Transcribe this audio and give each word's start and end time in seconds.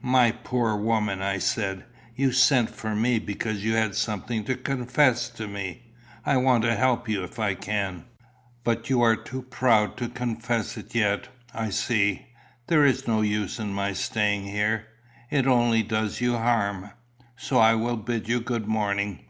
"My 0.00 0.30
poor 0.30 0.74
woman," 0.76 1.20
I 1.20 1.36
said, 1.36 1.84
"you 2.16 2.32
sent 2.32 2.70
for 2.70 2.94
me 2.96 3.18
because 3.18 3.62
you 3.62 3.74
had 3.74 3.94
something 3.94 4.42
to 4.44 4.54
confess 4.54 5.28
to 5.32 5.46
me. 5.46 5.82
I 6.24 6.38
want 6.38 6.64
to 6.64 6.74
help 6.74 7.06
you 7.06 7.22
if 7.22 7.38
I 7.38 7.52
can. 7.54 8.06
But 8.62 8.88
you 8.88 9.02
are 9.02 9.14
too 9.14 9.42
proud 9.42 9.98
to 9.98 10.08
confess 10.08 10.78
it 10.78 10.94
yet, 10.94 11.28
I 11.52 11.68
see. 11.68 12.28
There 12.66 12.86
is 12.86 13.06
no 13.06 13.20
use 13.20 13.58
in 13.58 13.74
my 13.74 13.92
staying 13.92 14.44
here. 14.46 14.86
It 15.30 15.46
only 15.46 15.82
does 15.82 16.18
you 16.18 16.38
harm. 16.38 16.92
So 17.36 17.58
I 17.58 17.74
will 17.74 17.98
bid 17.98 18.26
you 18.26 18.40
good 18.40 18.66
morning. 18.66 19.20